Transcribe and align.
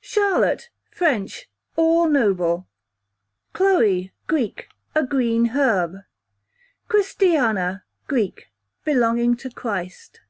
Charlotte, 0.00 0.70
French, 0.92 1.50
all 1.74 2.08
noble. 2.08 2.68
Chloe, 3.52 4.12
Greek, 4.28 4.68
a 4.94 5.04
green 5.04 5.46
herb. 5.46 5.96
Christiana, 6.86 7.82
Greek, 8.06 8.52
belonging 8.84 9.34
to 9.38 9.50
Christ. 9.50 10.20